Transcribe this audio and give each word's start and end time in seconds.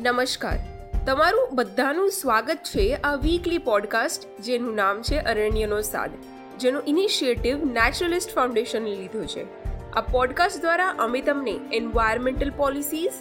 નમસ્કાર. 0.00 0.58
તમારું 1.06 1.48
બધાનું 1.52 2.10
સ્વાગત 2.10 2.58
છે 2.64 2.94
આ 2.94 3.14
વીકલી 3.14 3.58
પોડકાસ્ટ 3.58 4.40
જેનું 4.40 4.74
નામ 4.74 5.02
છે 5.02 5.18
અરણ્યનો 5.18 5.80
સાદ, 5.80 6.10
જેનો 6.58 6.80
ઇનિશિયેટિવ 6.86 7.64
નેચરલિસ્ટ 7.64 8.34
ફાઉન્ડેશને 8.34 8.94
લીધો 8.96 9.24
છે. 9.24 9.44
આ 9.92 10.00
પોડકાસ્ટ 10.00 10.60
દ્વારા 10.60 10.88
અમે 10.98 11.20
તમને 11.20 11.54
environmental 11.72 12.50
policies 12.56 13.12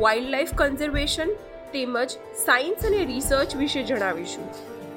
wild 0.00 0.30
life 0.30 0.54
conservation 0.54 1.34
તેમજ 1.72 2.10
સાયન્સ 2.44 2.86
અને 2.86 3.04
રિસર્ચ 3.04 3.56
વિશે 3.56 3.82
જણાવીશું. 3.82 4.44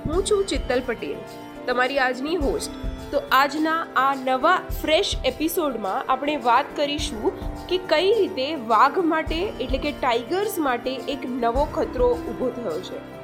હું 0.06 0.26
છું 0.26 0.46
ચિત્તલ 0.48 0.82
પટેલ, 0.86 1.18
તમારી 1.66 2.00
આજની 2.00 2.36
હોસ્ટ 2.36 2.72
તો 3.12 3.22
આજના 3.32 3.88
આ 3.96 4.16
નવા 4.26 4.62
ફ્રેશ 4.82 5.16
એપિસોડમાં 5.26 6.12
આપણે 6.12 6.38
વાત 6.38 6.66
કરીશું 6.76 7.57
કે 7.70 7.78
કઈ 7.78 8.14
રીતે 8.14 8.56
વાઘ 8.56 8.98
માટે, 9.00 9.36
એટલે 9.36 9.78
કે 9.78 9.92
ટાઈગર્સ 9.92 10.58
માટે 10.58 10.96
એક 10.96 11.20
નવો 11.26 11.68
ખતરો 11.74 12.10
ઊભો 12.12 12.50
થયો 12.50 12.80
છે. 12.80 13.18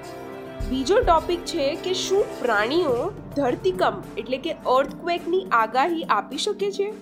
બીજો 0.70 1.00
ટોપિક 1.00 1.40
છે 1.40 1.76
કે 1.76 1.94
શું 1.94 2.26
પ્રાણીઓ 2.42 3.12
ધરતીકંપ, 3.36 4.04
એટલે 4.18 4.38
કે 4.38 4.52
અર્થક્વેકની 4.52 5.46
આગાહી 5.52 6.04
આપી 6.04 6.38
શકે 6.38 6.72
છે? 6.72 6.94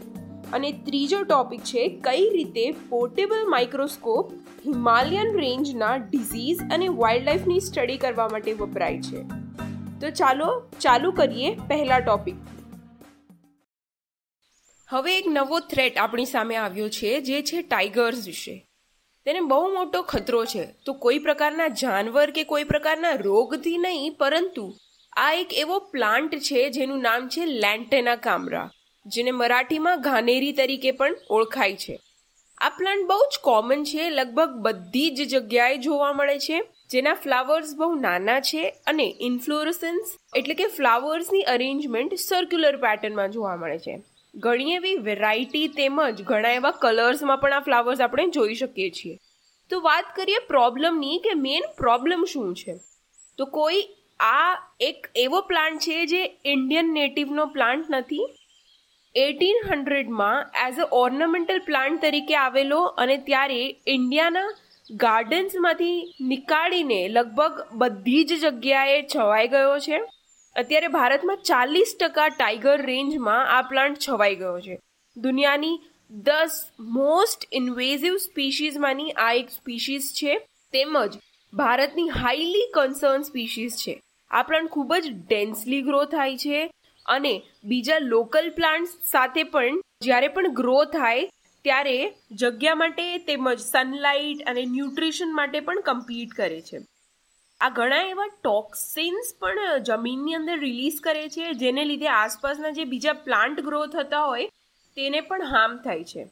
અને 0.54 0.72
ત્રીજો 0.72 1.24
ટોપિક 1.24 1.62
છે 1.62 1.88
કઈ 1.88 2.30
રીતે 2.30 2.72
પોર્ટેબલ 2.72 3.50
માઇક્રોસ્કોપ 3.50 4.32
હિમાલયન 4.66 5.40
રેન્જના 5.40 5.96
ડિઝીઝ 5.96 6.60
અને 6.74 6.88
વાઇલ્ડ 6.88 7.26
લાઈફની 7.26 7.60
સ્ટડી 7.60 7.98
કરવા 7.98 8.30
માટે 8.32 8.54
વપરાય 8.54 9.02
છે. 9.02 9.24
તો 10.00 10.10
ચાલો, 10.10 10.64
ચાલુ 10.80 11.12
કરીએ 11.12 11.56
પહેલા 11.56 12.00
ટોપિક 12.00 12.36
હવે 14.94 15.18
એક 15.18 15.28
નવો 15.28 15.60
થ્રેટ 15.60 15.98
આપણી 15.98 16.26
સામે 16.26 16.56
આવ્યો 16.56 16.90
છે, 16.90 17.22
જે 17.22 17.42
છે 17.42 17.62
ટાઈગર્સ 17.62 18.26
વિશે. 18.26 18.68
તેને 19.26 19.40
બહુ 19.40 19.74
મોટો 19.74 20.02
ખતરો 20.02 20.46
છે. 20.46 20.66
તો 20.86 20.94
કોઈ 20.94 21.20
પ્રકારના 21.20 21.68
જાનવર 21.68 22.32
કે 22.32 22.44
કોઈ 22.44 22.64
પ્રકારના 22.64 23.12
રોગથી 23.12 23.78
નહીં, 23.78 24.14
પરંતુ 24.14 24.74
આ 25.18 25.34
એક 25.34 25.54
એવો 25.54 25.80
પ્લાન્ટ 25.80 26.36
છે 26.36 26.70
જેનું 26.70 27.02
નામ 27.02 27.28
છે 27.28 27.46
લેન્ટેના 27.46 28.16
કામરા 28.16 28.72
જેને 29.06 29.32
મરાઠીમાં 29.32 30.02
ઘાનેરી 30.02 30.52
તરીકે 30.52 30.92
પણ 30.92 31.16
ઓળખાય 31.30 31.76
છે. 31.76 32.00
આ 32.62 32.70
પ્લાન્ટ 32.70 33.08
બહુ 33.08 33.20
જ 33.34 33.40
કોમન 33.42 33.84
છે, 33.84 34.10
લગભગ 34.10 34.50
બધી 34.50 35.10
જ 35.10 35.30
જગ્યાએ 35.30 35.78
જોવા 35.78 36.14
મળે 36.14 36.40
છે. 36.40 36.62
જેના 36.90 37.14
ફ્લાવર્સ 37.14 37.76
બહુ 37.76 37.96
નાના 37.96 38.40
છે 38.40 38.70
અને 38.88 39.16
ઇન્ફ્લોરસન્સ 39.20 40.16
એટલે 40.36 40.54
કે 40.54 40.68
ફ્લાવર્સની 40.68 41.42
અરેન્જમેન્ટ 41.42 42.14
સર્ક્યુલર 42.14 42.78
પેટર્નમાં 42.78 43.32
જોવા 43.32 43.56
મળે 43.56 43.80
છે. 43.80 44.04
ઘણી 44.36 44.72
એવી 44.72 44.96
વેરાયટી 44.96 45.68
તેમજ 45.68 46.22
ઘણા 46.22 46.50
એવા 46.50 46.72
કલર્સમાં 46.72 47.38
પણ 47.38 47.54
આ 47.54 47.60
ફ્લાવર્સ 47.60 48.02
આપણે 48.02 48.28
જોઈ 48.28 48.54
શકીએ 48.54 48.90
છીએ. 48.90 49.18
તો 49.70 49.82
વાત 49.82 50.16
કરીએ 50.16 50.40
પ્રોબ્લેમની 50.48 51.18
કે 51.18 51.34
મેઇન 51.34 51.62
પ્રોબ્લેમ 51.78 52.24
શું 52.24 52.56
છે? 52.56 52.76
તો 53.38 53.46
કોઈ 53.46 53.82
આ 54.20 54.58
એક 54.80 55.08
એવો 55.16 55.42
પ્લાન્ટ 55.42 55.82
છે 55.82 56.06
જે 56.06 56.40
ઇન્ડિયન 56.46 56.86
નેટિવનો 56.86 57.46
પ્લાન્ટ 57.46 57.86
નથી. 57.90 58.26
એટીન 59.16 59.56
હંડ્રેડમાં 59.72 60.46
એઝ 60.68 60.80
અ 60.80 60.88
ઓર્નામેન્ટલ 60.92 61.60
પ્લાન્ટ 61.60 62.02
તરીકે 62.02 62.36
આવેલો 62.36 62.82
અને 62.84 63.18
ત્યારે 63.18 63.76
ઇન્ડિયાના 63.88 64.48
ગાર્ડન્સમાંથી 64.92 66.14
નીકાળીને 66.22 67.08
લગભગ 67.08 67.62
બધી 67.74 68.24
જ 68.24 68.34
જગ્યાએ 68.34 69.08
છવાઈ 69.16 69.48
ગયો 69.48 69.80
છે. 69.80 70.00
અત્યારે 70.56 70.88
ભારતમાં 70.88 71.38
ચાલીસ 71.38 71.96
ટકા 72.00 72.28
ટાઈગર 72.28 72.82
રેન્જમાં 72.82 73.52
આ 73.58 73.62
પ્લાન્ટ 73.62 74.00
છવાઈ 74.00 74.36
ગયો 74.36 74.60
છે. 74.60 74.80
દુનિયાની 75.18 75.78
દસ 76.10 76.58
મોસ્ટ 76.80 77.48
ઇન્વેઝિવ 77.52 78.18
સ્પીશીઝમાંની 78.18 79.12
આ 79.12 79.32
એક 79.34 79.50
સ્પીશીઝ 79.50 80.10
છે. 80.14 80.38
તેમજ 80.74 81.18
ભારતની 81.54 82.10
હાઈલી 82.10 82.68
કન્સર્ન 82.74 83.22
સ્પીશીઝ 83.22 83.76
છે. 83.76 84.02
આ 84.32 84.42
પ્લાન્ટ 84.42 84.72
ખૂબ 84.72 84.94
જ 84.94 85.14
ડેન્સલી 85.14 85.82
ગ્રો 85.82 86.06
થાય 86.06 86.38
છે 86.38 86.72
અને 87.06 87.34
બીજા 87.64 88.00
લોકલ 88.00 88.50
પ્લાન્ટ્સ 88.50 88.98
સાથે 89.12 89.44
પણ 89.44 89.82
જ્યારે 90.02 90.28
પણ 90.28 90.54
ગ્રો 90.54 90.78
થાય 90.86 91.30
ત્યારે 91.66 91.98
જગ્યા 92.32 92.76
માટે 92.76 93.18
તેમજ 93.18 93.60
સનલાઇટ 93.60 94.48
અને 94.48 94.66
ન્યુટ્રિશન 94.66 95.36
માટે 95.36 95.60
પણ 95.60 95.82
કમ્પીટ 95.82 96.30
કરે 96.34 96.62
છે. 96.62 96.86
આ 97.62 97.70
ઘણા 97.70 98.06
એવા 98.12 98.30
ટોક્સિન્સ 98.36 99.28
પણ 99.42 99.84
જમીનની 99.88 100.36
અંદર 100.36 100.58
રિલીઝ 100.60 101.00
કરે 101.04 101.26
છે, 101.30 101.54
જેને 101.54 101.82
લીધે 101.86 102.08
આસપાસના 102.18 102.72
જે 102.72 102.86
બીજા 102.94 103.18
પ્લાન્ટ 103.26 103.60
ગ્રો 103.62 103.82
થતા 103.88 104.22
હોય, 104.26 104.48
તેને 104.98 105.20
પણ 105.22 105.52
હાર્મ 105.52 105.76
થાય 105.84 106.04
છે. 106.04 106.24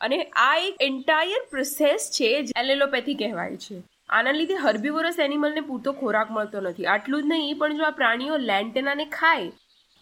અને 0.00 0.18
આ 0.44 0.54
એક 0.68 0.86
એન્ટાયર 0.88 1.42
પ્રોસેસ 1.50 2.08
છે 2.16 2.30
એલેલોપેથી 2.62 3.14
કહેવાય 3.14 3.60
છે. 3.66 3.82
આના 4.10 4.32
લીધે 4.32 4.56
હર્બીવોરસ 4.64 5.20
એનિમલને 5.26 5.66
પૂરતો 5.68 5.92
ખોરાક 6.00 6.32
મળતો 6.38 6.60
નથી. 6.60 6.86
આટલું 6.86 7.22
જ 7.22 7.34
નહીં 7.34 7.58
પણ 7.58 7.76
જો 7.76 7.84
આ 7.84 7.98
પ્રાણીઓ 8.00 8.40
લેન્ટેનાને 8.50 9.06
ખાય, 9.18 9.52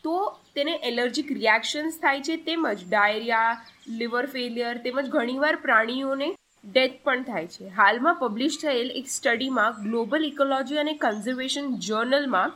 તો 0.05 0.15
તેને 0.56 0.72
એલર્જીક 0.91 1.28
રિએક્શન્સ 1.32 1.99
થાય 2.03 2.25
છે, 2.28 2.37
તેમજ 2.49 2.87
ડાયરિયા, 2.88 3.59
લિવર 4.00 4.25
ફેલિયર, 4.37 4.72
તેમજ 4.87 5.12
ઘણીવાર 5.16 5.55
પ્રાણીઓને 5.66 6.28
ડેથ 6.65 6.97
પણ 7.05 7.23
થાય 7.25 7.49
છે. 7.49 7.69
હાલમાં 7.78 8.19
પબ્લિશ 8.19 8.56
થયેલ 8.61 8.91
એક 9.00 9.06
સ્ટડીમાં 9.15 9.78
ગ્લોબલ 9.84 10.27
ઇકોલોજી 10.27 10.83
અને 10.83 10.95
કન્ઝર્વેશન 11.00 11.71
જર્નલમાં 11.87 12.55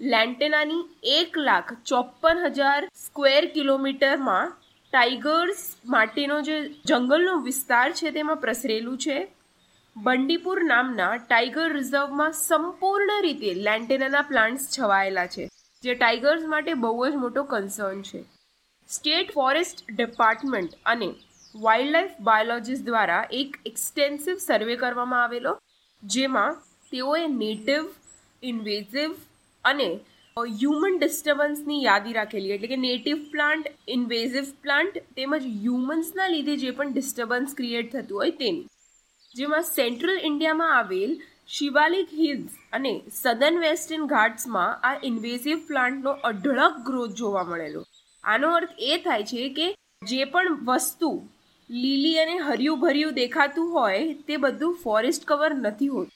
લેન્ટેનાની 0.00 0.84
એક 1.16 1.40
લાખ 1.48 1.72
ચોપન 1.86 2.44
હજાર 2.56 2.80
સ્ક્વેર 3.02 3.42
કિલોમીટરમાં 3.56 4.54
ટાઈગર્સ 4.92 5.62
માટેનો 5.92 6.38
જે 6.48 6.56
જંગલનો 6.90 7.34
વિસ્તાર 7.48 7.86
છે 8.00 8.14
તેમાં 8.16 8.40
પ્રસરેલું 8.44 8.98
છે. 9.04 9.18
બંડીપુર 9.96 10.58
નામના 10.70 11.10
ટાઈગર 11.18 11.66
રિઝર્વમાં 11.72 12.32
સંપૂર્ણ 12.38 13.12
રીતે 13.26 13.50
લેન્ટેનાના 13.66 14.24
પ્લાન્ટ્સ 14.30 14.64
છવાયેલા 14.76 15.28
છે, 15.34 15.44
જે 15.82 15.92
ટાઈગર્સ 15.94 16.48
માટે 16.54 16.72
બહુ 16.84 17.04
જ 17.04 17.22
મોટો 17.24 17.44
કન્સર્ન 17.52 18.00
છે. 18.08 18.20
સ્ટેટ 18.88 19.34
ફોરેસ્ટ 19.36 19.84
ડિપાર્ટમેન્ટ 19.90 20.72
અને 20.92 21.10
વાઇલ્ડ 21.54 21.92
લાઈફ 21.94 22.14
બાયોલોજીસ્ટ 22.28 22.86
દ્વારા 22.86 23.26
એક 23.40 23.52
એક્સટેન્સિવ 23.70 24.38
સર્વે 24.46 24.76
કરવામાં 24.76 25.22
આવેલો, 25.24 25.52
જેમાં 26.02 26.56
તેઓએ 26.92 27.26
નેટિવ 27.34 27.84
ઇન્વેઝિવ 28.42 29.12
અને 29.64 29.88
હ્યુમન 30.36 30.96
ડિસ્ટર્બન્સની 30.98 31.82
યાદી 31.84 32.14
રાખેલી. 32.16 32.54
એટલે 32.56 32.70
કે 32.72 32.78
નેટિવ 32.86 33.20
પ્લાન્ટ 33.34 33.68
ઇન્વેઝિવ 33.96 34.48
પ્લાન્ટ 34.64 34.98
તેમજ 35.18 35.46
હ્યુમન્સના 35.60 36.32
લીધે 36.34 36.56
જે 36.62 36.72
પણ 36.78 36.96
ડિસ્ટર્બન્સ 36.96 37.54
ક્રિએટ 37.60 37.92
થતું 37.92 38.18
હોય 38.20 38.34
તેની. 38.40 38.66
જેમાં 39.34 39.68
સેન્ટ્રલ 39.68 40.18
ઇન્ડિયામાં 40.30 40.74
આવેલ 40.78 41.14
શિવાલિક 41.56 42.10
હિલ્સ 42.22 42.58
અને 42.72 42.92
સદન 43.12 43.60
વેસ્ટર્ન 43.66 44.10
ઘાટ્સમાં 44.14 44.88
આ 44.90 44.92
ઇન્વેઝિવ 45.10 45.62
પ્લાન્ટનો 45.70 46.16
અઢળક 46.30 46.82
ગ્રોથ 46.90 47.14
જોવા 47.22 47.46
મળેલો. 47.52 47.84
આનો 48.24 48.52
અર્થ 48.58 48.74
એ 48.90 49.00
થાય 49.06 49.30
છે 49.32 49.48
કે 49.60 49.70
જે 50.02 50.28
પણ 50.34 50.60
વસ્તુ 50.68 51.12
લીલી 51.74 52.18
અને 52.18 52.36
હર્યું 52.38 52.80
ભર્યું 52.80 53.14
દેખાતું 53.14 53.72
હોય, 53.72 54.02
તે 54.28 54.36
બધું 54.36 54.76
ફોરેસ્ટ 54.82 55.24
કવર 55.24 55.54
નથી 55.54 55.88
હોતું. 55.88 56.12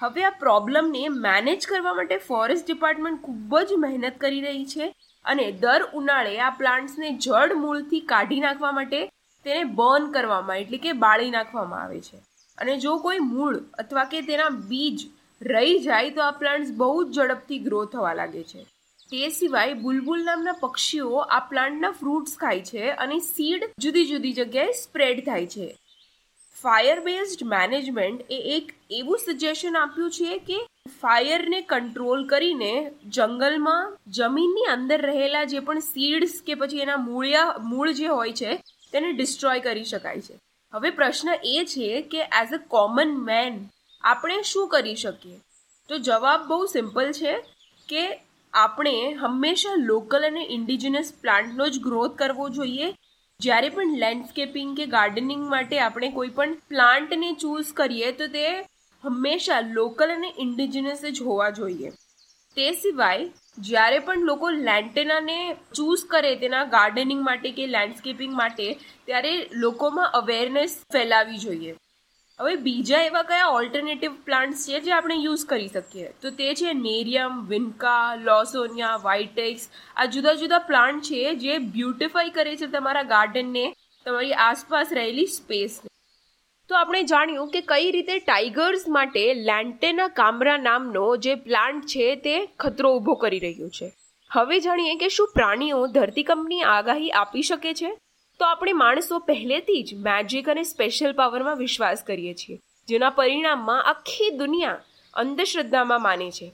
હવે 0.00 0.24
આ 0.24 0.30
પ્રોબ્લેમને 0.30 1.02
મેનેજ 1.08 1.66
કરવા 1.66 1.94
માટે 1.94 2.16
ફોરેસ્ટ 2.28 2.66
ડિપાર્ટમેન્ટ 2.66 3.22
ખૂબ 3.22 3.58
જ 3.58 3.78
મહેનત 3.78 4.18
કરી 4.20 4.40
રહી 4.40 4.64
છે 4.64 4.88
અને 5.24 5.44
દર 5.52 5.84
ઉનાળે 5.94 6.40
આ 6.40 6.50
પ્લાન્ટ્સને 6.50 7.10
જડ 7.18 7.60
મૂળથી 7.64 8.00
કાઢી 8.00 8.40
નાખવા 8.40 8.72
માટે 8.72 8.98
તેને 9.46 9.64
બર્ન 9.64 10.10
કરવામાં, 10.12 10.56
એટલે 10.56 10.78
કે 10.78 10.92
બાળી 10.92 11.30
નાખવામાં 11.30 11.82
આવે 11.82 12.00
છે. 12.00 12.18
અને 12.58 12.72
જો 12.78 12.96
કોઈ 12.98 13.18
મૂળ 13.18 13.60
અથવા 13.78 14.04
કે 14.04 14.22
તેના 14.22 14.48
બીજ 14.48 15.06
રહી 15.42 15.78
જાય, 15.78 16.10
તો 16.10 16.22
આ 16.22 16.30
પ્લાન્ટ્સ 16.30 16.72
બહુ 16.72 17.04
જ 17.04 17.14
ઝડપથી 17.14 17.58
ગ્રો 17.58 17.84
થવા 17.84 18.14
લાગે 18.14 18.42
છે. 18.42 18.66
તે 19.12 19.28
સિવાય 19.28 19.74
બુલબુલ 19.74 20.24
નામના 20.24 20.52
પક્ષીઓ 20.52 21.18
આ 21.18 21.38
પ્લાન્ટના 21.38 21.90
ફ્રૂટ્સ 21.90 22.36
ખાય 22.36 22.60
છે 22.60 22.90
અને 22.90 23.18
સીડ 23.18 23.62
જુદી 23.78 24.06
જુદી 24.06 24.32
જગ્યાએ 24.32 24.72
સ્પ્રેડ 24.72 25.24
થાય 25.26 25.46
છે. 25.46 25.76
ફાયર 26.62 27.00
બેઝડ 27.00 27.44
મેનેજમેન્ટ 27.44 28.22
એ 28.30 28.38
એક 28.56 28.74
એવું 28.90 29.18
સજેશન 29.18 29.76
આપ્યું 29.76 30.10
છે 30.10 30.38
કે 30.38 30.58
ફાયરને 31.00 31.60
કંટ્રોલ 31.60 32.26
કરીને 32.26 32.90
જંગલમાં 33.08 33.96
જમીનની 34.06 34.64
અંદર 34.64 35.00
રહેલા 35.00 35.44
જે 35.44 35.60
પણ 35.60 35.78
સીડ્સ 35.78 36.42
કે 36.46 36.54
પછી 36.54 36.78
એના 36.78 36.96
મૂળિયા, 36.96 37.56
મૂળ 37.60 37.92
જે 37.92 38.06
હોય 38.06 38.32
છે, 38.32 38.56
તેને 38.92 39.12
ડિસ્ટ્રોય 39.12 39.60
કરી 39.60 39.84
શકાય 39.84 40.20
છે. 40.20 40.38
હવે 40.72 40.90
પ્રશ્ન 40.90 41.28
એ 41.44 41.64
છે 41.64 42.02
કે 42.02 42.18
એઝ 42.18 42.52
અ 42.52 42.56
કોમન 42.56 43.18
મેન 43.24 43.68
આપણે 44.02 44.42
શું 44.42 44.68
કરી 44.68 44.94
શકીએ? 44.94 45.40
તો 45.88 45.98
જવાબ 45.98 46.48
બહુ 46.48 46.66
સિમ્પલ 46.66 47.12
છે 47.12 47.36
કે 47.88 48.27
આપણે 48.52 49.12
હંમેશા 49.12 49.74
લોકલ 49.76 50.26
અને 50.26 50.46
ઇન્ડિજિનસ 50.50 51.12
પ્લાન્ટનો 51.20 51.68
જ 51.68 51.78
ગ્રોથ 51.78 52.18
કરવો 52.18 52.48
જોઈએ. 52.48 52.94
જ્યારે 53.40 53.68
પણ 53.68 53.96
લેન્ડસ્કેપિંગ 53.96 54.76
કે 54.76 54.86
ગાર્ડનિંગ 54.86 55.48
માટે 55.48 55.80
આપણે 55.80 56.10
કોઈ 56.10 56.28
પણ 56.28 56.54
પ્લાન્ટને 56.54 57.32
ચૂઝ 57.32 57.72
કરીએ, 57.72 58.12
તો 58.12 58.26
તે 58.26 58.44
હંમેશા 59.04 59.60
લોકલ 59.60 60.10
અને 60.10 60.32
ઇન્ડિજિનસ 60.38 61.04
જ 61.04 61.22
હોવા 61.22 61.50
જોઈએ. 61.50 61.90
તે 62.56 62.70
સિવાય, 62.72 63.28
જ્યારે 63.58 63.98
પણ 63.98 64.24
લોકો 64.24 64.50
લેન્ટેનાને 64.50 65.56
ચૂઝ 65.74 66.06
કરે 66.06 66.36
તેના 66.36 66.64
ગાર્ડનિંગ 66.64 67.24
માટે 67.24 67.50
કે 67.50 67.66
લેન્ડસ્કેપિંગ 67.66 68.34
માટે, 68.34 68.78
ત્યારે 69.04 69.50
લોકોમાં 69.52 70.10
અવેરનેસ 70.10 70.78
ફેલાવી 70.92 71.38
જોઈએ. 71.38 71.74
હવે 72.38 72.54
બીજા 72.56 72.98
એવા 73.02 73.22
કયા 73.22 73.46
ઓલ્ટરનેટિવ 73.52 74.12
પ્લાન્ટ્સ 74.24 74.60
છે 74.66 74.80
જે 74.80 74.92
આપણે 74.92 75.14
યુઝ 75.14 75.44
કરી 75.44 75.68
શકીએ? 75.68 76.10
તો 76.22 76.30
તે 76.30 76.54
છે 76.54 76.72
નેરિયમ, 76.72 77.40
વિન્કા, 77.46 78.16
લોસોનિયા, 78.22 79.00
વાઇટેક્સ. 79.02 79.64
આ 79.96 80.04
જુદા 80.04 80.34
જુદા 80.34 80.62
પ્લાન્ટ 80.68 81.02
છે 81.02 81.34
જે 81.34 81.58
બ્યુટિફાઈ 81.58 82.30
કરે 82.30 82.56
છે 82.56 82.66
તમારા 82.66 83.02
ગાર્ડનને 83.02 83.64
તમારી 84.06 84.32
આસપાસ 84.46 84.92
રહેલી 84.92 85.26
સ્પેસને 85.26 85.94
તો 86.70 86.74
આપણે 86.74 87.02
જાણ્યું 87.04 87.50
કે 87.50 87.60
કઈ 87.68 87.90
રીતે 87.90 88.14
ટાઈગર્સ 88.18 88.88
માટે 88.88 89.22
લેન્ટેના 89.34 90.08
કામરા 90.16 90.58
નામનો 90.62 91.06
જે 91.16 91.34
પ્લાન્ટ 91.46 91.86
છે 91.86 92.10
તે 92.24 92.36
ખતરો 92.58 92.92
ઊભો 92.96 93.14
કરી 93.14 93.38
રહ્યું 93.38 93.70
છે. 93.70 93.88
હવે 94.30 94.60
જાણીએ 94.60 94.94
કે 94.94 95.08
શું 95.08 95.32
પ્રાણીઓ 95.34 95.86
ધરતીકંપની 95.94 96.66
આગાહી 96.72 97.16
આપી 97.20 97.42
શકે 97.42 97.72
છે? 97.72 97.90
તો 98.40 98.44
આપણે 98.44 98.72
માણસો 98.72 99.18
પહેલેથી 99.18 99.82
જ 99.82 99.94
મેજિક 99.98 100.48
અને 100.48 100.62
સ્પેશિયલ 100.62 101.12
પાવરમાં 101.12 101.56
વિશ્વાસ 101.56 102.02
કરીએ 102.02 102.34
છીએ, 102.34 102.58
જેના 102.88 103.10
પરિણામમાં 103.10 103.84
આખી 103.84 104.30
દુનિયા 104.30 104.78
અંધશ્રદ્ધામાં 105.14 106.02
માને 106.02 106.30
છે. 106.30 106.52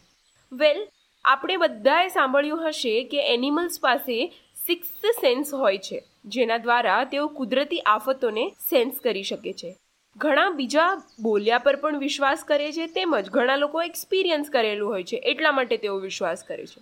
વેલ 0.52 0.80
આપણે 1.24 1.56
બધાએ 1.56 2.08
સાંભળ્યું 2.08 2.68
હશે 2.68 3.04
કે 3.04 3.28
એનિમલ્સ 3.34 3.80
પાસે 3.80 4.18
સિક્સ 4.66 4.88
સેન્સ 5.20 5.54
હોય 5.54 5.78
છે, 5.78 6.02
જેના 6.26 6.58
દ્વારા 6.58 7.04
તેઓ 7.04 7.28
કુદરતી 7.28 7.78
આફતોને 7.86 8.44
સેન્સ 8.70 9.00
કરી 9.00 9.22
શકે 9.22 9.52
છે. 9.52 9.76
ઘણા 10.16 10.50
બીજા 10.50 10.90
બોલ્યા 11.22 11.58
પર 11.58 11.76
પણ 11.76 11.98
વિશ્વાસ 11.98 12.44
કરે 12.44 12.72
છે, 12.72 12.86
તેમજ 12.86 13.30
ઘણા 13.30 13.56
લોકો 13.56 13.82
એક્સપિરિયન્સ 13.82 14.50
કરેલું 14.50 14.88
હોય 14.88 15.04
છે, 15.04 15.16
એટલા 15.16 15.52
માટે 15.52 15.76
તેઓ 15.76 15.96
વિશ્વાસ 15.98 16.44
કરે 16.48 16.66
છે. 16.66 16.80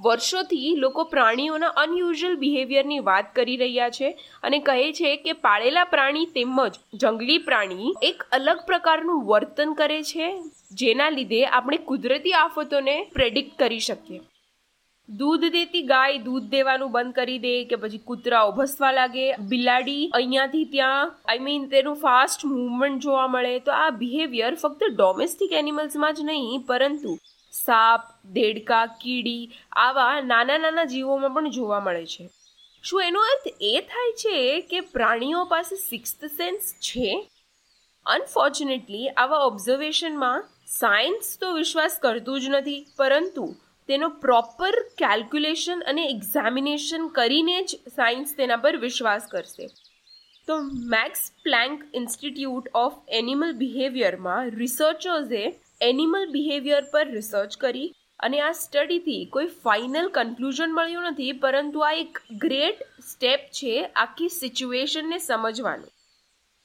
વર્ષોથી 0.00 0.74
લોકો 0.82 1.02
પ્રાણીઓના 1.12 1.70
અનયુઝ્યુઅલ 1.82 2.36
બિહેવિયરની 2.42 2.98
વાત 3.06 3.30
કરી 3.36 3.56
રહ્યા 3.62 3.94
છે 3.96 4.10
અને 4.44 4.58
કહે 4.66 4.86
છે 4.98 5.10
કે 5.24 5.32
પાળેલા 5.46 5.86
પ્રાણી 5.92 6.28
તેમજ 6.34 6.76
જંગલી 6.94 7.38
પ્રાણી 7.46 7.92
એક 8.08 8.20
અલગ 8.32 8.60
પ્રકારનું 8.66 9.24
વર્તન 9.30 9.72
કરે 9.80 10.00
છે, 10.10 10.28
જેના 10.80 11.08
લીધે 11.10 11.40
આપણે 11.48 11.78
કુદરતી 11.88 12.34
આફતોને 12.40 12.94
પ્રેડિક્ટ 13.16 13.56
કરી 13.58 13.86
શકીએ. 13.86 14.20
દૂધ 15.08 15.46
દેતી 15.52 15.82
ગાય 15.90 16.20
દૂધ 16.24 16.46
દેવાનું 16.52 16.92
બંધ 16.94 17.18
કરી 17.18 17.40
દે 17.44 17.54
કે 17.70 17.78
પછી 17.82 18.00
કૂતરાઓ 18.08 18.52
ભસવા 18.52 18.92
લાગે, 18.92 19.26
બિલાડી 19.50 20.04
અહીંયાથી 20.12 20.66
ત્યાં 20.74 21.14
આઈ 21.26 21.42
મીન 21.46 21.64
તેનું 21.72 21.98
ફાસ્ટ 22.04 22.46
મુવમેન્ટ 22.52 23.02
જોવા 23.02 23.26
મળે, 23.26 23.54
તો 23.66 23.74
આ 23.78 23.90
બિહેવિયર 24.02 24.52
ફક્ત 24.54 24.92
ડોમેસ્ટિક 24.92 25.56
એનિમલ્સમાં 25.62 26.14
જ 26.14 26.28
નહીં, 26.30 26.64
પરંતુ 26.70 27.16
સાપ, 27.52 28.02
દેડકા, 28.32 28.86
કીડી 28.86 29.50
આવા 29.72 30.20
નાના 30.20 30.58
નાના 30.58 30.84
જીવોમાં 30.84 31.30
પણ 31.30 31.50
જોવા 31.50 31.80
મળે 31.80 32.06
છે. 32.06 32.30
શું 32.82 33.02
એનો 33.02 33.20
અર્થ 33.20 33.48
એ 33.60 33.80
થાય 33.80 34.12
છે 34.12 34.60
કે 34.60 34.80
પ્રાણીઓ 34.80 35.44
પાસે 35.44 35.76
સિક્સ્થ 35.76 36.24
સેન્સ 36.24 36.74
છે? 36.80 37.30
અનફોર્ચ્યુનેટલી 38.06 39.08
આવા 39.08 39.38
ઓબ્ઝર્વેશનમાં 39.38 40.44
સાયન્સ 40.66 41.38
તો 41.40 41.52
વિશ્વાસ 41.52 41.98
કરતું 42.02 42.40
જ 42.40 42.48
નથી, 42.48 42.86
પરંતુ 42.96 43.54
તેનો 43.88 44.08
પ્રોપર 44.08 44.70
કેલ્ક્યુલેશન 44.98 45.80
અને 45.80 46.06
એક્ઝામિનેશન 46.06 47.08
કરીને 47.08 47.62
જ 47.62 47.78
સાયન્સ 47.96 48.34
તેના 48.36 48.56
પર 48.56 48.76
વિશ્વાસ 48.76 49.26
કરશે. 49.30 49.66
તો 50.46 50.58
Max 50.72 51.32
Planck 51.42 51.84
Institute 51.94 52.68
of 52.74 52.92
animal 53.08 53.52
બિહેવિયરમાં 53.52 54.50
રિસર્ચર્સે 54.50 55.60
એનિમલ 55.80 56.24
બિહેવિયર 56.32 56.82
પર 56.92 57.04
રિસર્ચ 57.08 57.56
કરી 57.60 57.90
અને 58.20 58.38
આ 58.40 58.54
સ્ટડીથી 58.60 59.26
કોઈ 59.34 59.50
ફાઇનલ 59.64 60.08
કન્ક્લુઝન 60.16 60.72
મળ્યું 60.72 61.06
નથી, 61.10 61.36
પરંતુ 61.42 61.84
આ 61.88 61.92
એક 62.02 62.18
ગ્રેટ 62.44 62.80
સ્ટેપ 63.10 63.46
છે 63.52 63.74
આખી 63.96 64.34
સિચ્યુએશનને 64.36 65.18
સમજવાનું. 65.20 65.90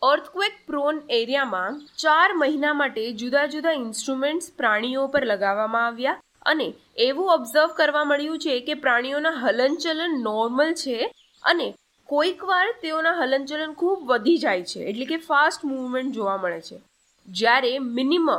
અર્થક્વેક 0.01 0.56
પ્રોન 0.68 1.01
એરિયામાં 1.18 1.77
ચાર 1.98 2.30
મહિના 2.36 2.74
માટે 2.74 3.04
જુદા 3.21 3.45
જુદા 3.48 3.75
ઇન્સ્ટ્રુમેન્ટ્સ 3.81 4.48
પ્રાણીઓ 4.57 5.04
પર 5.07 5.24
લગાવવામાં 5.25 5.86
આવ્યા 5.86 6.18
અને 6.45 6.68
એવું 7.06 7.30
ઓબ્ઝર્વ 7.36 7.77
કરવા 7.77 8.04
મળ્યું 8.06 8.42
છે 8.45 8.57
કે 8.68 8.80
પ્રાણીઓના 8.83 9.38
હલનચલન 9.44 10.18
નોર્મલ 10.24 10.74
છે 10.81 10.98
અને 11.44 11.68
કોઈક 12.09 12.44
વાર 12.50 12.66
તેઓના 12.81 13.13
હલનચલન 13.19 13.77
ખૂબ 13.80 14.09
વધી 14.09 14.42
જાય 14.42 14.66
છે, 14.71 14.81
એટલે 14.89 15.06
કે 15.06 15.21
ફાસ્ટ 15.30 15.69
મૂવમેન્ટ 15.69 16.16
જોવા 16.18 16.42
મળે 16.44 16.59
છે. 16.68 16.77
જ્યારે 17.27 17.74
મિનિમમ 17.80 18.30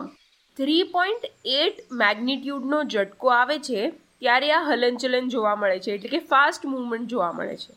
થ્રી 0.57 0.83
પોઈન્ટ 0.83 1.25
એટ 1.45 1.93
મેગ્નિટ્યુડનો 1.93 2.85
ઝટકો 2.85 3.29
આવે 3.29 3.59
છે, 3.59 3.89
ત્યારે 3.91 4.53
આ 4.53 4.61
હલનચલન 4.61 5.29
જોવા 5.29 5.55
મળે 5.55 5.79
છે, 5.79 5.93
એટલે 5.93 6.09
કે 6.09 6.19
ફાસ્ટ 6.19 6.67
મૂવમેન્ટ 6.67 7.09
જોવા 7.09 7.33
મળે 7.33 7.57
છે. 7.57 7.73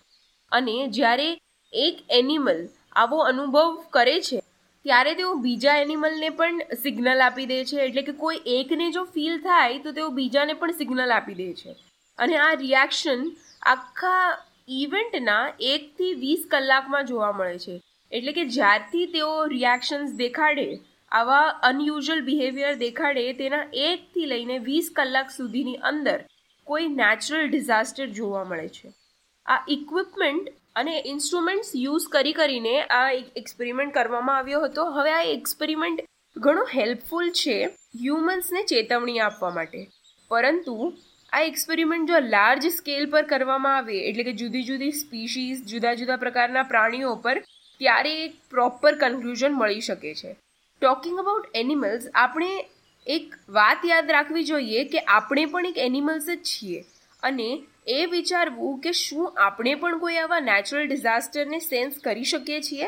અને 0.51 0.87
જ્યારે 0.87 1.37
એક 1.73 1.97
એનિમલ 2.09 2.69
આવો 2.95 3.17
અનુભવ 3.17 3.83
કરે 3.89 4.21
છે, 4.21 4.39
ત્યારે 4.83 5.15
તેઓ 5.15 5.33
બીજા 5.33 5.75
એનિમલને 5.75 6.29
પણ 6.29 6.59
સિગ્નલ 6.83 7.21
આપી 7.21 7.45
દે 7.45 7.65
છે, 7.65 7.77
એટલે 7.77 8.01
કે 8.01 8.11
કોઈ 8.11 8.41
એકને 8.45 8.91
જો 8.91 9.03
ફીલ 9.03 9.39
થાય, 9.39 9.79
તો 9.79 9.91
તેઓ 9.91 10.09
બીજાને 10.09 10.53
પણ 10.53 10.71
સિગ્નલ 10.71 11.11
આપી 11.11 11.33
દે 11.33 11.53
છે. 11.53 11.75
અને 12.17 12.37
આ 12.37 12.53
રિએક્શન 12.53 13.31
આખા 13.61 14.37
ઇવેન્ટના 14.67 15.53
એકથી 15.59 16.13
વીસ 16.13 16.47
કલાકમાં 16.51 17.05
જોવા 17.05 17.31
મળે 17.31 17.57
છે. 17.57 17.81
એટલે 18.11 18.31
કે 18.31 18.45
જ્યારથી 18.45 19.05
તેઓ 19.05 19.45
રિએક્શન્સ 19.45 20.11
દેખાડે 20.11 20.79
આવા 21.11 21.47
અનયુઝ્યુઅલ 21.63 22.21
બિહેવિયર 22.21 22.73
દેખાડે 22.75 23.33
તેના 23.33 23.65
એકથી 23.73 24.25
લઈને 24.25 24.57
વીસ 24.59 24.91
કલાક 24.95 25.29
સુધીની 25.31 25.75
અંદર 25.75 26.17
કોઈ 26.67 26.87
નેચરલ 26.87 27.49
ડિઝાસ્ટર 27.49 28.07
જોવા 28.07 28.43
મળે 28.43 28.67
છે. 28.67 28.93
આ 29.45 29.63
ઇક્વિપમેન્ટ 29.67 30.49
અને 30.75 31.03
ઇન્સ્ટ્રુમેન્ટ્સ 31.05 31.71
યુઝ 31.75 32.07
કરી 32.07 32.33
કરીને 32.33 32.81
આ 32.81 33.11
એક્સપેરિમેન્ટ 33.35 33.93
કરવામાં 33.93 34.37
આવ્યો 34.37 34.63
હતો. 34.63 34.85
હવે 34.91 35.11
આ 35.11 35.21
એક્સપેરિમેન્ટ 35.21 36.01
ઘણો 36.37 36.65
હેલ્પફુલ 36.75 37.29
છે 37.31 37.65
હ્યુમન્સને 38.01 38.63
ચેતવણી 38.63 39.19
આપવા 39.19 39.49
માટે. 39.49 39.87
પરંતુ 40.31 40.75
આ 41.33 41.41
એક્સપેરિમેન્ટ 41.41 42.09
જો 42.09 42.19
લાર્જ 42.19 42.67
સ્કેલ 42.67 43.09
પર 43.09 43.23
કરવામાં 43.23 43.77
આવે, 43.77 43.97
એટલે 44.09 44.23
કે 44.23 44.33
જુદી 44.33 44.63
જુદી 44.63 44.91
સ્પીશીઝ 44.91 45.63
જુદા 45.63 45.93
જુદા 45.93 46.15
પ્રકારના 46.15 46.63
પ્રાણીઓ 46.63 47.15
પર, 47.15 47.37
ત્યારે 47.77 48.13
એક 48.25 48.35
પ્રોપર 48.49 48.93
કન્ક્લુઝન 48.95 49.53
મળી 49.53 49.81
શકે 49.81 50.13
છે. 50.13 50.35
ટોકિંગ 50.81 51.19
અબાઉટ 51.19 51.45
એનિમલ્સ 51.55 52.07
આપણે 52.15 52.65
એક 53.07 53.35
વાત 53.49 53.85
યાદ 53.85 54.11
રાખવી 54.11 54.43
જોઈએ 54.43 54.83
કે 54.83 54.99
આપણે 54.99 55.45
પણ 55.45 55.65
એક 55.65 55.77
એનિમલ્સ 55.77 56.25
જ 56.25 56.35
છીએ. 56.43 56.83
અને 57.23 57.63
એ 57.87 58.05
વિચારવું 58.05 58.79
કે 58.79 58.91
શું 58.91 59.33
આપણે 59.37 59.75
પણ 59.75 59.99
કોઈ 59.99 60.15
આવા 60.15 60.39
નેચરલ 60.39 60.87
ડિઝાસ્ટરને 60.87 61.59
સેન્સ 61.59 61.97
કરી 62.03 62.23
શકીએ 62.23 62.61
છીએ? 62.61 62.85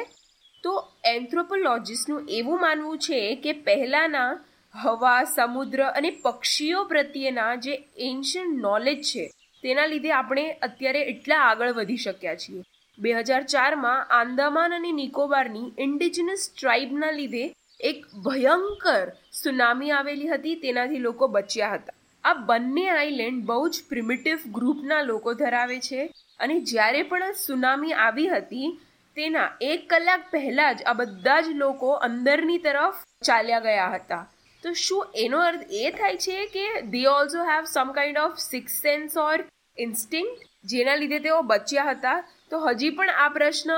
તો 0.64 0.88
એન્થ્રોપોલોજીસ્ટનું 1.06 2.26
એવું 2.30 2.62
માનવું 2.62 2.98
છે 2.98 3.36
કે 3.36 3.52
પહેલાંના 3.52 4.40
હવા, 4.76 5.24
સમુદ્ર 5.24 5.84
અને 5.84 6.10
પક્ષીઓ 6.10 6.84
પ્રત્યેના 6.84 7.56
જે 7.56 7.84
એન્શિયન્ટ 7.98 8.62
નોલેજ 8.62 9.02
છે, 9.02 9.28
તેના 9.64 9.86
લીધે 9.86 10.12
આપણે 10.12 10.52
અત્યારે 10.52 11.02
એટલા 11.02 11.38
આગળ 11.38 11.72
વધી 11.72 11.98
શક્યા 11.98 12.36
છીએ. 12.36 12.64
બે 13.00 13.14
હજાર 13.14 13.44
ચારમાં 13.44 14.06
આંદામાન 14.06 14.74
અને 14.74 14.92
નિકોબારની 14.92 15.72
ઇન્ડિજિનસ 15.80 16.54
ટ્રાઇબના 16.60 17.12
લીધે 17.12 17.56
એક 17.80 18.00
ભયંકર 18.26 19.06
સુનામી 19.34 19.92
આવેલી 19.92 20.28
હતી, 20.28 20.56
તેનાથી 20.56 21.00
લોકો 21.00 21.28
બચ્યા 21.28 21.74
હતા. 21.74 21.98
આ 22.24 22.34
બંને 22.48 22.86
આઇલેન્ડ 22.90 23.46
બહુ 23.46 23.70
જ 23.70 23.84
પ્રિમિટિવ 23.90 24.38
ગ્રુપના 24.52 25.02
લોકો 25.02 25.34
ધરાવે 25.34 25.80
છે 25.80 26.02
અને 26.40 26.56
જ્યારે 26.62 27.04
પણ 27.04 27.38
સુનામી 27.46 27.94
આવી 27.94 28.28
હતી, 28.28 28.70
તેના 29.18 29.48
એક 29.62 29.88
કલાક 29.90 30.28
પહેલાં 30.32 30.76
જ 30.76 30.84
આ 30.86 30.94
બધા 30.94 31.40
જ 31.42 31.56
લોકો 31.56 31.94
અંદરની 32.08 32.58
તરફ 32.58 33.00
ચાલ્યા 33.26 33.60
ગયા 33.60 33.90
હતા. 33.96 34.24
તો 34.64 34.74
શું 34.74 35.08
એનો 35.16 35.40
અર્થ 35.40 35.64
એ 35.84 35.92
થાય 35.92 36.18
છે 36.18 36.38
કે 36.56 36.68
they 36.94 37.06
also 37.08 37.48
have 37.52 37.64
some 37.66 37.92
kind 37.92 38.18
of 38.18 38.38
six 38.44 38.82
sense 38.82 39.18
or 39.18 39.38
instinct 39.78 40.48
જેના 40.66 40.96
લીધે 40.96 41.20
તેઓ 41.20 41.42
બચ્યા 41.44 41.92
હતા. 41.92 42.20
તો 42.50 42.60
હજી 42.60 42.90
પણ 42.90 43.10
આ 43.10 43.30
પ્રશ્ન 43.30 43.72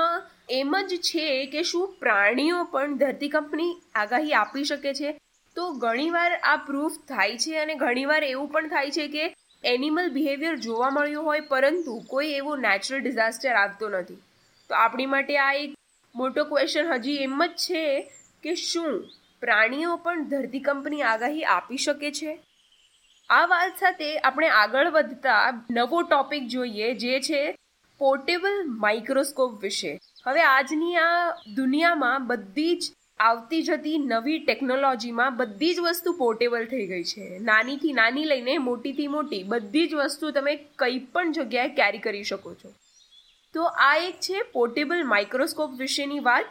એમ 0.48 0.74
જ 0.88 0.96
છે 1.00 1.26
કે 1.46 1.62
શું 1.62 1.92
પ્રાણીઓ 2.00 2.64
પણ 2.64 2.96
ધરતીકંપની 2.96 3.70
આગાહી 3.94 4.34
આપી 4.34 4.64
શકે 4.64 4.92
છે? 4.94 5.12
તો 5.56 5.68
ઘણીવાર 5.74 6.32
આ 6.42 6.56
પ્રૂફ 6.66 6.98
થાય 7.08 7.38
છે 7.38 7.54
અને 7.58 7.74
ઘણીવાર 7.74 8.20
એવું 8.24 8.48
પણ 8.48 8.68
થાય 8.68 8.90
છે 8.90 9.06
કે 9.08 9.28
એનિમલ 9.64 10.10
બિહેવિયર 10.10 10.54
જોવા 10.56 10.90
મળ્યું 10.90 11.24
હોય 11.24 11.46
પરંતુ 11.48 11.96
કોઈ 12.06 12.34
એવો 12.34 12.56
નેચરલ 12.56 13.00
ડિઝાસ્ટર 13.00 13.54
આવતો 13.54 13.88
નથી. 13.88 14.20
તો 14.70 14.74
આપણી 14.74 15.06
માટે 15.06 15.34
આ 15.38 15.50
એક 15.54 15.74
મોટો 16.14 16.44
ક્વેશ્ચન 16.44 16.94
હજી 16.94 17.18
એમ 17.22 17.42
જ 17.42 17.50
છે 17.56 17.84
કે 18.44 18.54
શું 18.62 19.02
પ્રાણીઓ 19.42 19.96
પણ 19.96 20.28
ધરતીકંપની 20.28 21.02
આગાહી 21.02 21.44
આપી 21.46 21.82
શકે 21.86 22.10
છે? 22.12 22.38
આ 23.30 23.46
વાત 23.46 23.78
સાથે 23.78 24.08
આપણે 24.20 24.54
આગળ 24.58 24.90
વધતા 24.90 25.42
નવો 25.70 26.02
ટોપિક 26.02 26.48
જોઈએ 26.48 26.94
જે 26.96 27.20
છે 27.20 27.42
પોર્ટેબલ 28.00 28.64
માઇક્રોસ્કોપ 28.78 29.60
વિશે. 29.62 29.92
હવે 30.26 30.42
આજની 30.42 30.96
આ 30.96 31.36
દુનિયામાં 31.54 32.26
બધી 32.26 32.76
જ 32.76 32.92
આવતી 33.20 33.62
જતી 33.62 33.98
નવી 33.98 34.38
ટેકનોલોજીમાં 34.38 35.36
બધી 35.36 35.74
જ 35.74 35.78
વસ્તુ 35.78 36.12
પોર્ટેબલ 36.12 36.64
થઈ 36.64 36.86
ગઈ 36.86 37.04
છે. 37.04 37.38
નાનીથી 37.38 37.92
નાની 37.92 38.24
લઈને 38.24 38.58
મોટીથી 38.58 39.06
મોટી 39.06 39.42
બધી 39.42 39.86
જ 39.86 39.94
વસ્તુ 39.94 40.30
તમે 40.30 40.54
કંઈ 40.56 40.98
પણ 40.98 41.32
જગ્યાએ 41.32 41.68
કેરી 41.68 41.98
કરી 41.98 42.24
શકો 42.24 42.54
છો. 42.54 42.72
તો 43.54 43.62
આ 43.62 43.96
એક 43.96 44.14
છે 44.20 44.42
પોર્ટેબલ 44.42 45.04
માઇક્રોસ્કોપ 45.04 45.70
વિશેની 45.70 46.18
વાત, 46.18 46.44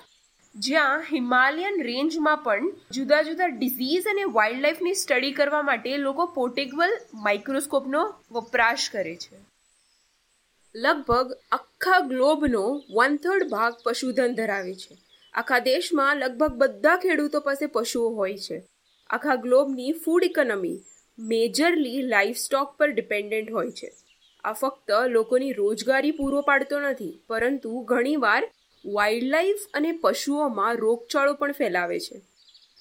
જ્યાં 0.55 0.99
હિમાલયન 0.99 1.81
રેન્જમાં 1.81 2.37
પણ 2.37 2.71
જુદા 2.91 3.21
જુદા 3.21 3.45
ડિઝીઝ 3.45 4.07
અને 4.07 4.23
વાઇલ્ડ 4.23 4.61
લાઈફની 4.61 4.93
સ્ટડી 4.93 5.31
કરવા 5.31 5.61
માટે 5.61 5.97
લોકો 5.97 6.25
પોર્ટેબલ 6.25 6.97
માઇક્રોસ્કોપનો 7.13 8.13
વપરાશ 8.31 8.89
કરે 8.89 9.15
છે. 9.15 9.37
લગભગ 10.75 11.31
આખા 11.81 11.99
ગ્લોબનો 11.99 12.83
વન 12.89 13.15
થર્ડ 13.15 13.49
ભાગ 13.49 13.73
પશુધન 13.83 14.33
ધરાવે 14.33 14.73
છે. 14.73 14.97
આખા 15.33 15.59
દેશમાં 15.59 16.17
લગભગ 16.17 16.53
બધા 16.53 16.97
ખેડૂતો 16.97 17.39
પાસે 17.39 17.65
પશુઓ 17.65 18.09
હોય 18.09 18.37
છે. 18.37 18.63
આખા 19.09 19.35
ગ્લોબની 19.35 19.91
food 19.91 20.23
economy 20.23 20.79
majorly 21.19 22.01
life 22.01 22.37
stock 22.37 22.75
પર 22.77 22.91
ડિપેન્ડન્ટ 22.91 23.51
હોય 23.51 23.71
છે. 23.71 23.91
આ 24.43 24.53
ફક્ત 24.53 24.91
લોકોની 25.07 25.51
રોજગારી 25.51 26.11
પૂરો 26.11 26.41
પાડતો 26.41 26.79
નથી, 26.79 27.23
પરંતુ 27.27 27.71
ઘણીવાર 27.81 28.43
વાઇલ્ડલાઇફ 28.85 29.63
અને 29.73 29.91
પશુઓમાં 29.91 30.75
રોગચાળો 30.75 31.33
પણ 31.33 31.51
ફેલાવે 31.51 31.99
છે. 31.99 32.21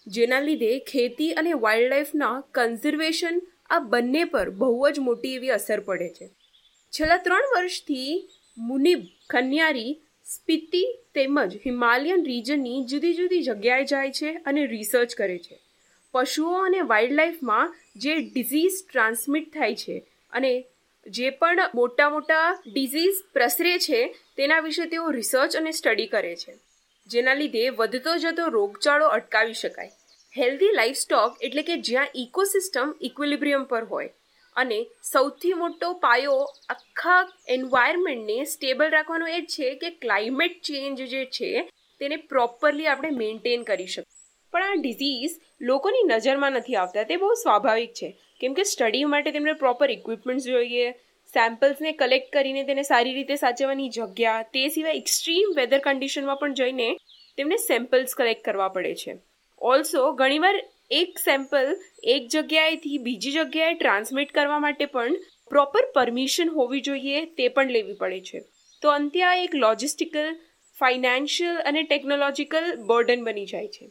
જેના 0.07 0.41
લીધે 0.41 0.79
ખેતી 0.79 1.31
અને 1.33 1.53
વાઇલ્ડલાઇફના 1.53 2.43
કન્ઝર્વેશન 2.55 3.41
આ 3.71 3.79
બંને 3.79 4.25
પર 4.25 4.51
બહુ 4.51 4.89
જ 4.91 4.99
મોટી 4.99 5.35
એવી 5.35 5.51
અસર 5.51 5.81
પડે 5.81 6.09
છે. 6.09 6.31
છેલ્લા 6.93 7.17
ત્રણ 7.17 7.43
વર્ષથી 7.57 8.29
મુનિબ 8.61 9.03
ખન્યારી 9.31 10.01
સ્પીતિ 10.25 10.99
તેમજ 11.15 11.57
હિમાલયન 11.57 12.25
રિજનની 12.25 12.85
જુદી 12.85 13.15
જુદી 13.15 13.43
જગ્યાએ 13.43 13.85
જાય 13.85 14.13
છે 14.13 14.35
અને 14.47 14.67
રિસર્ચ 14.67 15.15
કરે 15.15 15.39
છે. 15.39 15.59
પશુઓ 16.13 16.55
અને 16.55 16.81
વાઇલ્ડલાઇફમાં 16.81 17.75
જે 17.97 18.15
ડિઝીઝ 18.15 18.73
ટ્રાન્સમિટ 18.93 19.55
થાય 19.55 19.75
છે 19.75 20.07
અને 20.33 20.65
જે 21.07 21.31
પણ 21.31 21.71
મોટા 21.75 22.11
મોટા 22.11 22.63
ડિઝીઝ 22.67 23.15
પ્રસરે 23.33 23.79
છે 23.79 24.15
તેના 24.37 24.61
વિશે 24.61 24.87
તેઓ 24.87 25.11
રિસર્ચ 25.11 25.57
અને 25.57 25.71
સ્ટડી 25.71 26.07
કરે 26.07 26.37
છે. 26.37 26.55
જેના 27.07 27.35
લીધે 27.35 27.69
વધતો 27.69 28.17
જતો 28.17 28.49
રોગચાળો 28.49 29.07
અટકાવી 29.07 29.53
શકાય. 29.53 29.91
હેલ્ધી 30.39 30.73
લાઈફસ્ટોક 30.73 31.37
એટલે 31.41 31.63
કે 31.63 31.77
જ્યાં 31.77 32.07
ઇકોસિસ્ટમ 32.15 32.95
ઇક્વિલિબ્રિયમ 33.01 33.65
પર 33.65 33.85
હોય. 33.85 34.11
અને 34.57 34.87
સૌથી 35.13 35.53
મોટો 35.53 35.93
પાયો 35.93 36.47
આખા 36.69 37.33
એન્વાયરમેન્ટને 37.49 38.45
સ્ટેબલ 38.45 38.91
રાખવાનો 38.91 39.27
એ 39.27 39.41
છે 39.43 39.75
કે 39.75 39.91
ક્લાઇમેટ 39.91 40.63
ચેન્જ 40.63 41.03
જે 41.03 41.25
છે, 41.25 41.71
તેને 42.01 42.17
પ્રોપરલી 42.17 42.87
આપણે 42.87 43.11
મેન્ટેન 43.11 43.63
કરી 43.63 43.87
શકીએ. 43.87 44.05
પણ 44.53 44.63
આ 44.63 44.75
ડિઝીઝ 44.75 45.31
લોકોની 45.61 46.03
નજરમાં 46.03 46.53
નથી 46.53 46.75
આવતા, 46.75 47.03
તે 47.03 47.17
બહુ 47.17 47.35
સ્વાભાવિક 47.35 47.93
છે. 47.93 48.19
કેમ 48.41 48.55
કે 48.55 48.63
સ્ટડી 48.63 49.05
માટે 49.05 49.31
તેમને 49.31 49.53
પ્રોપર 49.53 49.91
ઇક્વિપમેન્ટ્સ 49.91 50.45
જોઈએ 50.45 50.91
સેમ્પલ્સને 51.35 51.93
કલેક્ટ 51.93 52.33
કરીને 52.33 52.63
તેને 52.65 52.83
સારી 52.83 53.15
રીતે 53.15 53.35
સાચવવાની 53.35 53.89
જગ્યા, 53.89 54.43
તે 54.43 54.69
સિવાય 54.69 54.93
એક્સ્ટ્રીમ 54.93 55.53
વેધર 55.57 55.79
કન્ડિશનમાં 55.79 56.37
પણ 56.37 56.55
જઈને 56.55 56.97
તેમને 57.37 57.57
સેમ્પલ્સ 57.57 58.15
કલેક્ટ 58.15 58.45
કરવા 58.45 58.69
પડે 58.69 58.95
છે. 58.95 59.19
ઓલ્સો 59.59 60.13
ઘણીવાર 60.13 60.55
એક 60.91 61.19
સેમ્પલ 61.19 61.69
એક 62.05 62.29
જગ્યાએથી 62.29 62.99
બીજી 62.99 63.33
જગ્યાએ 63.33 63.75
ટ્રાન્સમિટ 63.75 64.33
કરવા 64.33 64.59
માટે 64.59 64.85
પણ 64.85 65.17
પ્રોપર 65.49 65.85
પરમિશન 65.95 66.49
હોવી 66.49 66.81
જોઈએ 66.81 67.25
તે 67.25 67.49
પણ 67.49 67.71
લેવી 67.71 67.93
પડે 67.93 68.21
છે. 68.21 68.41
તો 68.83 68.91
અંતે 68.91 69.23
આ 69.23 69.35
એક 69.35 69.55
લોજિસ્ટિકલ 69.55 70.31
ફાઇનાન્શિયલ 70.79 71.61
અને 71.61 71.83
ટેકનોલોજીકલ 71.83 72.67
બર્ડન 72.87 73.23
બની 73.25 73.47
જાય 73.47 73.69
છે. 73.69 73.87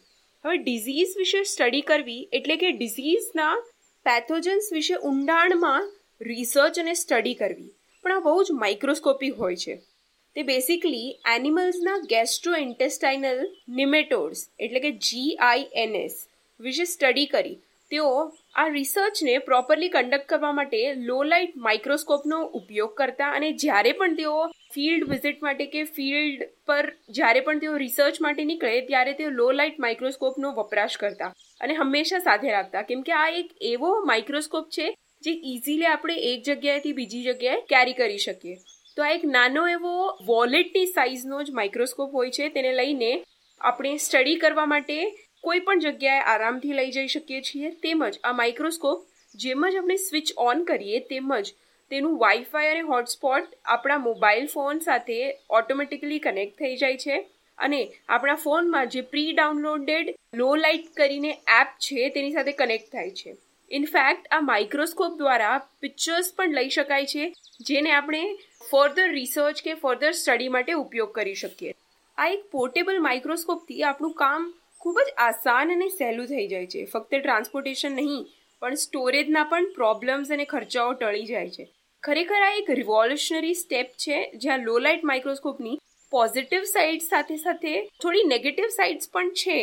હવે 0.46 0.58
ડિઝીઝ 0.58 1.14
વિશે 1.18 1.44
સ્ટડી 1.44 1.82
કરવી 1.82 2.30
એટલે 2.34 2.56
કે 2.56 2.72
ડિઝીઝના 2.72 3.54
પેથોજન્સ 4.06 4.68
વિશે 4.74 4.96
ઊંડાણમાં 4.96 5.92
રિસર્ચ 6.22 6.80
અને 6.80 6.94
સ્ટડી 6.94 7.34
કરવી. 7.34 7.70
પણ 8.04 8.12
આ 8.12 8.20
બહુ 8.20 8.44
જ 8.44 8.52
માઇક્રોસ્કોપી 8.52 9.30
હોય 9.30 9.56
છે. 9.56 9.78
તે 10.36 10.44
બેસિકલી 10.44 11.16
એનિમલ્સના 11.36 11.98
ગેસ્ટ્રો 11.98 12.56
ઇન્ટેસ્ટાઇનલ 12.56 13.40
નિમેટોડ્સ 13.70 14.44
એટલે 14.60 14.80
કે 14.80 14.92
જીઆઈએનએસ 14.92 16.26
વિશે 16.60 16.86
સ્ટડી 16.86 17.26
કરી. 17.26 17.58
તેઓ 17.92 18.08
આ 18.56 18.68
રિસર્ચને 18.68 19.38
પ્રોપરલી 19.38 19.90
કન્ડક્ટ 19.90 20.28
કરવા 20.28 20.52
માટે 20.52 20.80
લો 20.94 21.24
લાઇટ 21.24 21.54
માઇક્રોસ્કોપનો 21.58 22.40
ઉપયોગ 22.60 22.92
કરતા 22.94 23.30
અને 23.32 23.52
જ્યારે 23.52 23.92
પણ 23.92 24.16
તેઓ 24.16 24.36
ફિલ્ડ 24.74 25.10
વિઝિટ 25.10 25.44
માટે 25.44 25.66
કે 25.66 25.84
ફિલ્ડ 25.84 26.44
પર 26.68 26.92
જ્યારે 27.10 27.40
પણ 27.40 27.60
તેઓ 27.60 27.78
રિસર્ચ 27.78 28.20
માટે 28.22 28.44
નીકળે, 28.44 28.82
ત્યારે 28.82 29.14
તેઓ 29.14 29.30
લો 29.30 29.52
લાઇટ 29.52 29.80
માઇક્રોસ્કોપનો 29.80 30.52
વપરાશ 30.52 30.98
કરતા 30.98 31.32
અને 31.62 31.74
હંમેશા 31.74 32.20
સાથે 32.20 32.52
રાખતા. 32.52 32.82
કેમ 32.82 33.02
કે 33.02 33.12
આ 33.12 33.30
એક 33.30 33.50
એવો 33.62 33.94
માઇક્રોસ્કોપ 34.06 34.70
છે 34.70 34.90
જે 35.22 35.32
ઇઝીલી 35.54 35.86
આપણે 35.86 36.18
એક 36.34 36.44
જગ્યાએથી 36.44 36.94
બીજી 36.94 37.24
જગ્યાએ 37.24 37.62
કેરી 37.62 37.94
કરી 37.94 38.18
શકીએ. 38.18 38.56
તો 38.98 39.04
આ 39.04 39.10
એક 39.10 39.26
નાનો 39.26 39.68
એવો 39.68 39.96
વોલેટની 40.26 40.86
સાઇઝનો 40.86 41.42
જ 41.44 41.52
માઇક્રોસ્કોપ 41.52 42.14
હોય 42.14 42.32
છે. 42.32 42.50
તેને 42.50 42.72
લઈને 42.74 43.24
આપણે 43.62 43.98
સ્ટડી 43.98 44.36
કરવા 44.36 44.66
માટે 44.66 45.00
કોઈ 45.44 45.60
પણ 45.60 45.80
જગ્યાએ 45.80 46.20
આરામથી 46.20 46.74
લઈ 46.74 46.92
જઈ 46.92 47.08
શકીએ 47.08 47.42
છીએ, 47.42 47.70
તેમજ 47.70 48.20
આ 48.24 48.32
માઇક્રોસ્કોપ 48.32 49.06
જેમ 49.36 49.70
જ 49.70 49.76
આપણે 49.76 49.96
સ્વિચ 49.96 50.32
ઓન 50.38 50.64
કરીએ 50.64 51.00
તેમજ 51.00 51.52
તેનું 51.92 52.20
વાઈફાઈ 52.20 52.68
અને 52.68 52.82
હોટસ્પોટ 52.82 53.54
આપણા 53.66 53.98
મોબાઈલ 53.98 54.48
ફોન 54.48 54.80
સાથે 54.80 55.20
ઓટોમેટિકલી 55.50 56.20
કનેક્ટ 56.20 56.58
થઈ 56.60 56.78
જાય 56.78 56.98
છે. 56.98 57.20
અને 57.58 57.92
આપણા 58.10 58.36
ફોનમાં 58.36 58.88
જે 58.88 59.02
પ્રી 59.02 59.34
ડાઉનલોડેડ 59.34 60.16
લો 60.34 60.56
લાઇટ 60.56 60.94
કરીને 60.94 61.32
એપ 61.32 61.68
છે, 61.80 62.10
તેની 62.10 62.32
સાથે 62.32 62.52
કનેક્ટ 62.52 62.92
થાય 62.92 63.12
છે. 63.12 63.36
ઇનફેક્ટ 63.72 64.28
આ 64.32 64.40
માઇક્રોસ્કોપ 64.40 65.18
દ્વારા 65.18 65.58
પિક્ચર્સ 65.82 66.34
પણ 66.36 66.54
લઈ 66.54 66.70
શકાય 66.70 67.06
છે, 67.06 67.34
જેને 67.62 67.92
આપણે 67.92 68.24
ફર્ધર 68.72 69.10
રિસર્ચ 69.10 69.64
કે 69.64 69.74
ફર્ધર 69.74 70.12
સ્ટડી 70.12 70.48
માટે 70.48 70.74
ઉપયોગ 70.74 71.12
કરી 71.12 71.36
શકીએ. 71.36 71.74
આ 72.18 72.28
એક 72.28 72.44
પોર્ટેબલ 72.52 73.00
માઇક્રોસ્કોપથી 73.00 73.84
આપણું 73.84 74.14
કામ 74.14 74.54
ખૂબ 74.82 75.00
જ 75.00 75.16
આસાન 75.18 75.74
અને 75.74 75.90
સહેલું 75.90 76.28
થઈ 76.28 76.48
જાય 76.48 76.68
છે. 76.68 76.86
ફક્ત 76.86 77.20
ટ્રાન્સપોર્ટેશન 77.20 77.94
નહીં, 77.96 78.24
પણ 78.62 78.80
સ્ટોરેજના 78.84 79.44
પણ 79.44 79.74
પ્રોબ્લેમ્સ 79.74 80.32
અને 80.32 80.46
ખર્ચાઓ 80.46 80.94
ટળી 80.94 81.26
જાય 81.26 81.50
છે. 81.50 81.68
ખરેખર 82.04 82.42
આ 82.48 82.56
એક 82.62 82.72
રિવોલ્યુશનરી 82.80 83.54
સ્ટેપ 83.54 83.94
છે, 83.98 84.18
જ્યાં 84.36 84.66
લો 84.66 84.80
લાઇટ 84.80 85.04
માઇક્રોસ્કોપની 85.04 85.78
પોઝિટિવ 86.12 86.64
સાઇડ 86.64 87.06
સાથે 87.10 87.38
સાથે 87.38 87.74
થોડી 88.02 88.28
નેગેટિવ 88.28 88.68
સાઇડ્સ 88.76 89.12
પણ 89.14 89.32
છે, 89.42 89.60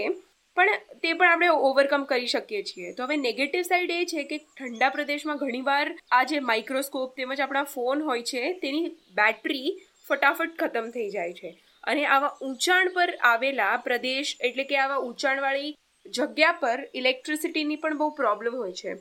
પણ 0.56 0.85
તે 1.02 1.12
પણ 1.12 1.30
આપણે 1.30 1.49
ઓવરકમ 1.68 2.04
કરી 2.04 2.26
શકીએ 2.26 2.62
છીએ. 2.62 2.92
તો 2.92 3.04
હવે 3.04 3.16
નેગેટિવ 3.16 3.62
સાઈડ 3.62 3.90
એ 3.90 4.04
છે 4.04 4.25
કે 4.25 4.38
ઠંડા 4.38 4.94
પ્રદેશમાં 4.94 5.40
ઘણીવાર 5.42 5.94
આ 6.11 6.25
જે 6.25 6.40
માઇક્રોસ્કોપ 6.50 7.16
તેમજ 7.16 7.40
આપણા 7.40 7.73
ફોન 7.75 8.04
હોય 8.08 8.23
છે, 8.23 8.52
તેની 8.52 8.92
બેટરી 9.14 9.76
ફટાફટ 10.08 10.56
ખતમ 10.58 10.90
થઈ 10.90 11.11
જાય 11.11 11.32
છે. 11.32 11.50
અને 11.87 12.07
આવા 12.07 12.37
ઊંચાણ 12.43 12.88
પર 12.88 13.19
આવેલા 13.23 13.76
પ્રદેશ 13.76 14.37
એટલે 14.40 14.64
કે 14.64 14.76
આવા 14.76 14.97
ઊંચાણવાળી 14.99 15.75
જગ્યા 16.07 16.52
પર 16.52 16.88
ઇલેક્ટ્રિસિટીની 16.95 17.76
પણ 17.76 17.99
બહુ 17.99 18.11
પ્રોબ્લેમ 18.11 18.57
હોય 18.57 18.73
છે. 18.73 18.95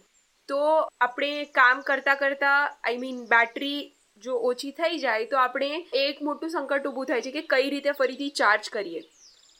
તો 0.49 0.61
આપણે 1.01 1.45
કામ 1.45 1.81
કરતાં 1.81 2.15
કરતાં 2.15 2.77
આઈ 2.83 2.97
મીન 2.97 3.25
બેટરી 3.25 3.91
જો 4.17 4.37
ઓછી 4.37 4.71
થઈ 4.71 4.97
જાય 4.97 5.25
તો 5.25 5.37
આપણે 5.37 5.69
એક 5.93 6.21
મોટું 6.21 6.49
સંકટ 6.49 6.87
ઊભું 6.87 7.05
થાય 7.05 7.21
છે 7.21 7.31
કે 7.31 7.41
કઈ 7.41 7.69
રીતે 7.69 7.91
ફરીથી 7.91 8.29
ચાર્જ 8.29 8.69
કરીએ. 8.69 9.01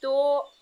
તો 0.01 0.13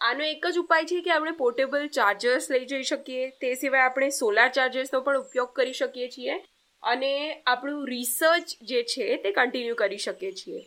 આનો 0.01 0.23
એક 0.23 0.47
જ 0.47 0.57
ઉપાય 0.57 0.85
છે 0.85 1.01
કે 1.01 1.11
આપણે 1.11 1.31
પોર્ટેબલ 1.31 1.87
ચાર્જર્સ 1.87 2.51
લઈ 2.51 2.65
જઈ 2.65 2.83
શકીએ. 2.83 3.29
તે 3.41 3.55
સિવાય 3.55 3.81
આપણે 3.81 4.09
સોલાર 4.09 4.49
ચાર્જર્સનો 4.49 5.01
પણ 5.01 5.17
ઉપયોગ 5.17 5.53
કરી 5.55 5.73
શકીએ 5.73 6.07
છીએ 6.07 6.37
અને 6.83 7.41
આપણું 7.47 7.87
રિસર્ચ 7.87 8.55
જે 8.61 8.83
છે 8.83 9.15
તે 9.17 9.31
કન્ટિન્યુ 9.31 9.75
કરી 9.75 9.97
શકીએ 9.97 10.31
છીએ. 10.31 10.65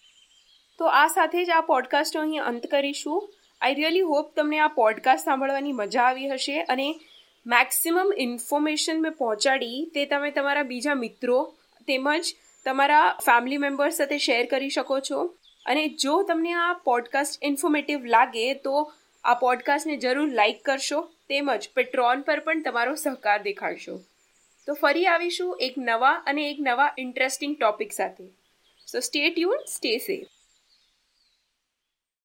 તો 0.79 0.85
આ 0.85 1.07
સાથે 1.07 1.45
જ 1.45 1.51
આ 1.51 1.61
પોડકાસ્ટનો 1.61 2.23
અહીં 2.23 2.43
અંત 2.43 2.67
કરીશું. 2.67 3.33
આઈ 3.61 3.75
રિયલી 3.75 4.01
હોપ 4.01 4.35
તમને 4.37 4.59
આ 4.59 4.69
પોડકાસ્ટ 4.69 5.25
સાંભળવાની 5.25 5.73
મજા 5.73 6.03
આવી 6.03 6.29
હશે 6.29 6.63
અને 6.63 7.01
મેક્સિમમ 7.47 8.13
ઇન્ફોર્મેશન 8.19 9.01
મેં 9.01 9.13
પહોંચાડી 9.13 9.91
તે 9.95 10.07
તમે 10.07 10.31
તમારા 10.31 10.63
બીજા 10.63 10.95
મિત્રો 10.95 11.55
તેમજ 11.87 12.35
તમારા 12.65 13.19
ફેમિલી 13.27 13.57
મેમ્બર્સ 13.57 13.95
સાથે 13.95 14.19
શેર 14.19 14.47
કરી 14.47 14.69
શકો 14.69 15.01
છો. 15.01 15.35
અને 15.67 15.89
જો 15.89 16.23
તમને 16.23 16.53
આ 16.53 16.73
પોડકાસ્ટ 16.73 17.45
ઇન્ફોર્મેટિવ 17.45 18.05
લાગે 18.05 18.55
તો 18.55 18.93
આ 19.25 19.35
પોડકાસ્ટને 19.35 19.97
જરૂર 19.97 20.33
લાઇક 20.33 20.63
કરશો 20.65 21.01
તેમજ 21.29 21.69
પેટ્રોન 21.75 22.21
પર 22.21 22.41
પણ 22.41 22.63
તમારો 22.63 22.95
સહકાર 22.95 23.43
દેખાડશો. 23.43 23.99
તો 24.67 24.75
ફરી 24.75 25.07
આવીશું 25.07 25.57
એક 25.61 25.75
નવા 25.79 26.11
અને 26.11 26.51
એક 26.51 26.57
નવા 26.61 26.95
ઇન્ટરેસ્ટિંગ 26.99 27.57
ટોપિક 27.57 27.93
સાથે. 27.93 28.25
So 28.87 29.01
stay 29.01 29.31
tune 29.31 29.59
stay 29.67 29.99
safe 29.99 30.36